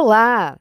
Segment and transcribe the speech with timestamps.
[0.00, 0.56] Olá!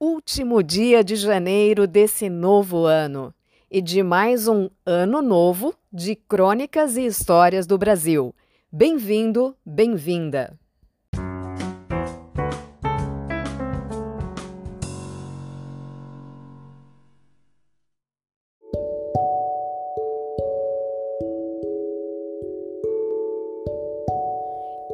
[0.00, 3.32] Último dia de janeiro desse novo ano
[3.70, 8.34] e de mais um ano novo de crônicas e histórias do Brasil.
[8.72, 10.58] Bem-vindo, bem-vinda!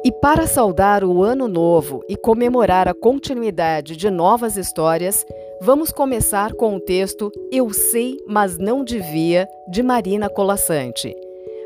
[0.07, 5.25] E para saudar o Ano Novo e comemorar a continuidade de novas histórias,
[5.61, 11.13] vamos começar com o texto Eu Sei, Mas Não Devia, de Marina Colassante.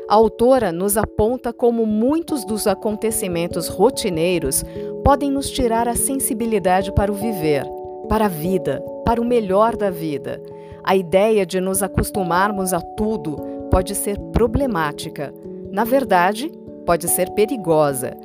[0.08, 4.64] A autora nos aponta como muitos dos acontecimentos rotineiros
[5.04, 7.64] podem nos tirar a sensibilidade para o viver,
[8.08, 10.42] para a vida, para o melhor da vida.
[10.82, 13.36] A ideia de nos acostumarmos a tudo
[13.70, 15.32] pode ser problemática.
[15.70, 16.50] Na verdade,
[16.84, 18.16] pode ser perigosa.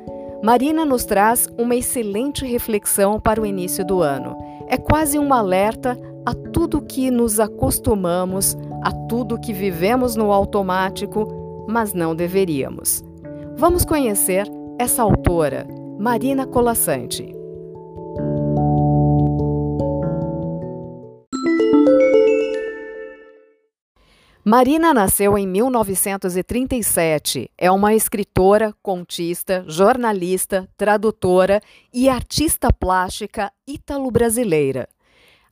[0.42, 4.36] Marina nos traz uma excelente reflexão para o início do ano.
[4.68, 11.26] É quase um alerta a tudo que nos acostumamos, a tudo que vivemos no automático,
[11.66, 13.02] mas não deveríamos.
[13.56, 14.46] Vamos conhecer
[14.78, 15.66] essa autora,
[15.98, 17.37] Marina Colassante.
[24.50, 27.50] Marina nasceu em 1937.
[27.58, 31.60] É uma escritora, contista, jornalista, tradutora
[31.92, 34.88] e artista plástica ítalo-brasileira.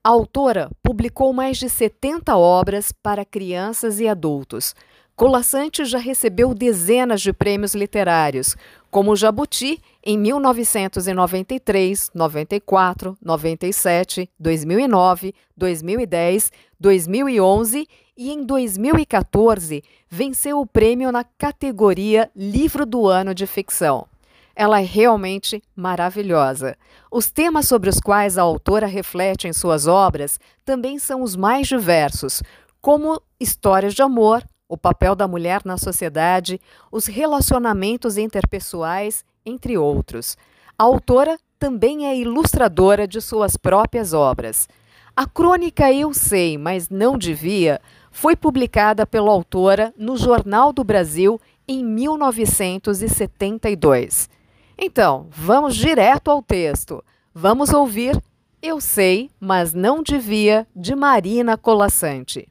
[0.02, 4.74] A autora publicou mais de 70 obras para crianças e adultos.
[5.14, 8.56] Colassante já recebeu dezenas de prêmios literários,
[8.90, 21.12] como Jabuti em 1993, 94, 97, 2009, 2010, 2011 e em 2014 venceu o prêmio
[21.12, 24.06] na categoria Livro do Ano de Ficção.
[24.54, 26.78] Ela é realmente maravilhosa.
[27.10, 31.68] Os temas sobre os quais a autora reflete em suas obras também são os mais
[31.68, 32.42] diversos,
[32.80, 36.58] como histórias de amor, o papel da mulher na sociedade,
[36.90, 40.38] os relacionamentos interpessoais, entre outros.
[40.78, 44.68] A autora também é ilustradora de suas próprias obras.
[45.18, 51.40] A crônica Eu Sei, mas Não Devia foi publicada pela autora no Jornal do Brasil
[51.66, 54.28] em 1972.
[54.76, 57.02] Então, vamos direto ao texto.
[57.32, 58.22] Vamos ouvir
[58.60, 62.46] Eu Sei, mas Não Devia, de Marina Colassante.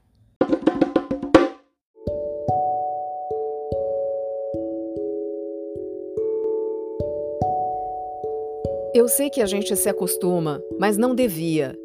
[8.91, 11.77] Eu sei que a gente se acostuma, mas não devia.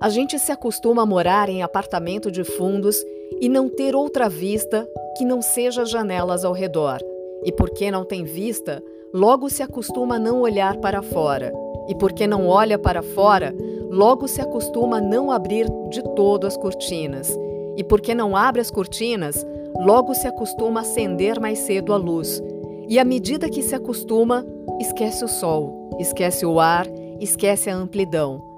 [0.00, 2.96] A gente se acostuma a morar em apartamento de fundos
[3.40, 6.98] e não ter outra vista que não seja janelas ao redor.
[7.44, 8.82] E porque não tem vista,
[9.12, 11.52] logo se acostuma a não olhar para fora.
[11.88, 13.54] E porque não olha para fora,
[13.90, 17.36] logo se acostuma a não abrir de todo as cortinas.
[17.76, 19.46] E porque não abre as cortinas,
[19.78, 22.42] logo se acostuma a acender mais cedo a luz.
[22.88, 24.44] E à medida que se acostuma,
[24.80, 26.86] esquece o sol, esquece o ar,
[27.20, 28.53] esquece a amplidão.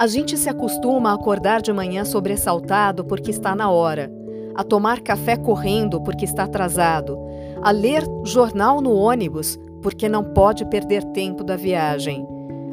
[0.00, 4.10] A gente se acostuma a acordar de manhã sobressaltado porque está na hora
[4.54, 7.18] a tomar café correndo porque está atrasado,
[7.60, 12.26] a ler jornal no ônibus porque não pode perder tempo da viagem,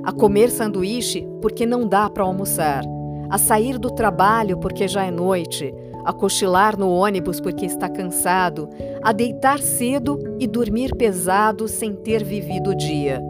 [0.05, 2.85] a comer sanduíche porque não dá para almoçar,
[3.29, 8.69] a sair do trabalho porque já é noite, a cochilar no ônibus porque está cansado,
[9.03, 13.21] a deitar cedo e dormir pesado sem ter vivido o dia.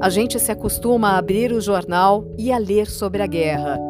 [0.00, 3.80] A gente se acostuma a abrir o jornal e a ler sobre a guerra.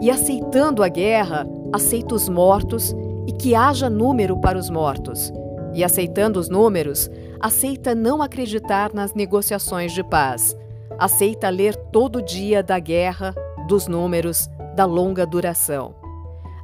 [0.00, 2.92] E aceitando a guerra, aceita os mortos
[3.28, 5.32] e que haja número para os mortos.
[5.72, 7.08] E aceitando os números,
[7.38, 10.56] aceita não acreditar nas negociações de paz.
[10.98, 13.32] Aceita ler todo dia da guerra,
[13.68, 15.94] dos números, da longa duração.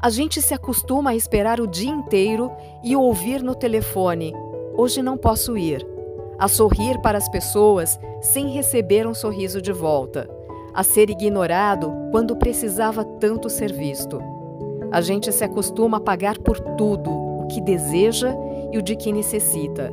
[0.02, 2.50] A gente se acostuma a esperar o dia inteiro
[2.82, 4.34] e ouvir no telefone:
[4.76, 5.86] hoje não posso ir.
[6.38, 10.28] A sorrir para as pessoas sem receber um sorriso de volta.
[10.72, 14.20] A ser ignorado quando precisava tanto ser visto.
[14.90, 18.34] A gente se acostuma a pagar por tudo o que deseja
[18.72, 19.92] e o de que necessita,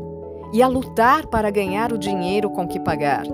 [0.53, 3.25] e a lutar para ganhar o dinheiro com que pagar,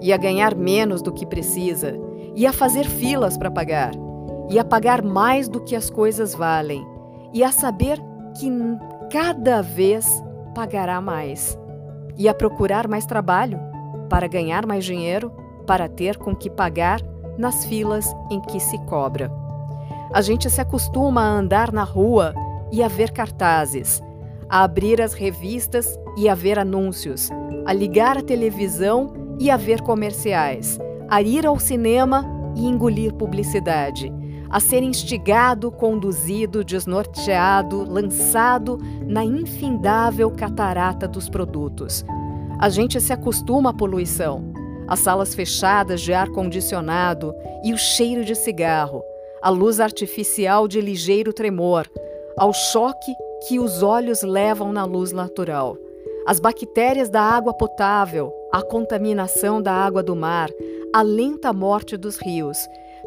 [0.00, 1.98] e a ganhar menos do que precisa,
[2.34, 3.92] e a fazer filas para pagar,
[4.48, 6.86] e a pagar mais do que as coisas valem,
[7.32, 7.98] e a saber
[8.38, 8.50] que
[9.10, 10.22] cada vez
[10.54, 11.58] pagará mais,
[12.16, 13.58] e a procurar mais trabalho
[14.08, 15.32] para ganhar mais dinheiro,
[15.66, 17.00] para ter com que pagar
[17.38, 19.30] nas filas em que se cobra.
[20.12, 22.34] A gente se acostuma a andar na rua
[22.72, 24.02] e a ver cartazes,
[24.48, 27.30] a abrir as revistas e a ver anúncios,
[27.64, 30.78] a ligar a televisão e a ver comerciais,
[31.08, 32.24] a ir ao cinema
[32.56, 34.12] e engolir publicidade,
[34.50, 42.04] a ser instigado, conduzido, desnorteado, lançado na infindável catarata dos produtos.
[42.58, 44.52] A gente se acostuma à poluição,
[44.88, 47.32] às salas fechadas de ar condicionado
[47.64, 49.02] e o cheiro de cigarro,
[49.40, 51.88] à luz artificial de ligeiro tremor,
[52.36, 53.14] ao choque
[53.46, 55.76] que os olhos levam na luz natural.
[56.26, 60.50] As bactérias da água potável, a contaminação da água do mar,
[60.92, 62.58] a lenta morte dos rios.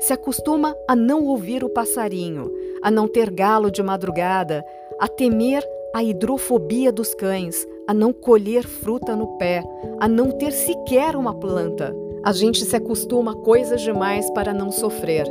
[0.03, 2.51] Se acostuma a não ouvir o passarinho,
[2.81, 4.65] a não ter galo de madrugada,
[5.00, 5.63] a temer
[5.95, 9.63] a hidrofobia dos cães, a não colher fruta no pé,
[10.01, 11.95] a não ter sequer uma planta.
[12.21, 15.25] A gente se acostuma a coisas demais para não sofrer.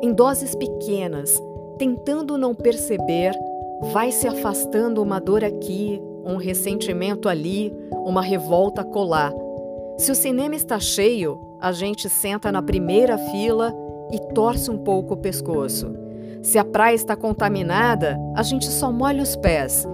[0.00, 1.36] Em doses pequenas,
[1.76, 3.32] tentando não perceber,
[3.92, 9.34] vai se afastando uma dor aqui, um ressentimento ali, uma revolta colar.
[9.98, 13.74] Se o cinema está cheio, a gente senta na primeira fila
[14.10, 15.94] e torce um pouco o pescoço.
[16.42, 19.86] Se a praia está contaminada, a gente só molha os pés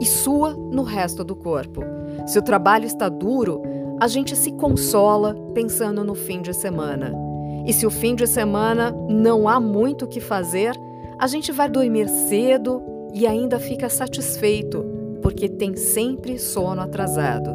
[0.00, 1.82] e sua no resto do corpo.
[2.26, 3.62] Se o trabalho está duro,
[4.00, 7.12] a gente se consola pensando no fim de semana.
[7.66, 10.74] E se o fim de semana não há muito o que fazer,
[11.18, 12.82] a gente vai dormir cedo
[13.14, 14.84] e ainda fica satisfeito,
[15.22, 17.50] porque tem sempre sono atrasado.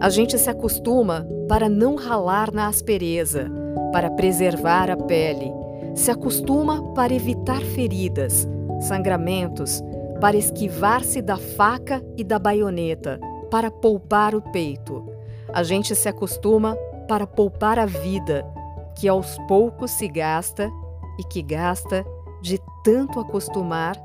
[0.00, 3.50] A gente se acostuma para não ralar na aspereza,
[3.96, 5.50] para preservar a pele.
[5.94, 8.46] Se acostuma para evitar feridas,
[8.78, 9.82] sangramentos,
[10.20, 13.18] para esquivar-se da faca e da baioneta,
[13.50, 15.02] para poupar o peito.
[15.50, 16.76] A gente se acostuma
[17.08, 18.46] para poupar a vida,
[18.94, 20.70] que aos poucos se gasta
[21.18, 22.04] e que gasta
[22.42, 23.96] de tanto acostumar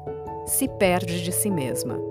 [0.45, 2.11] se perde de si mesma.